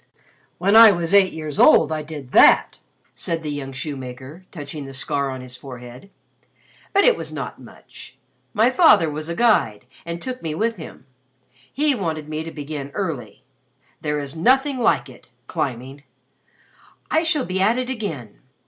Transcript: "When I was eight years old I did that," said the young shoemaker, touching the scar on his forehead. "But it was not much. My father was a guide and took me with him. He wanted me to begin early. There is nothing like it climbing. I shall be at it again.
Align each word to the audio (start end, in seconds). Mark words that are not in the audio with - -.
"When 0.57 0.75
I 0.75 0.89
was 0.91 1.13
eight 1.13 1.31
years 1.31 1.59
old 1.59 1.91
I 1.91 2.01
did 2.01 2.31
that," 2.31 2.79
said 3.13 3.43
the 3.43 3.51
young 3.51 3.71
shoemaker, 3.71 4.47
touching 4.51 4.85
the 4.85 4.95
scar 4.95 5.29
on 5.29 5.41
his 5.41 5.55
forehead. 5.55 6.09
"But 6.91 7.03
it 7.03 7.15
was 7.15 7.31
not 7.31 7.61
much. 7.61 8.17
My 8.51 8.71
father 8.71 9.11
was 9.11 9.29
a 9.29 9.35
guide 9.35 9.85
and 10.03 10.19
took 10.19 10.41
me 10.41 10.55
with 10.55 10.77
him. 10.77 11.05
He 11.71 11.93
wanted 11.93 12.27
me 12.27 12.43
to 12.43 12.49
begin 12.51 12.89
early. 12.95 13.43
There 14.01 14.19
is 14.19 14.35
nothing 14.35 14.79
like 14.79 15.07
it 15.07 15.29
climbing. 15.45 16.01
I 17.11 17.21
shall 17.21 17.45
be 17.45 17.61
at 17.61 17.77
it 17.77 17.91
again. 17.91 18.39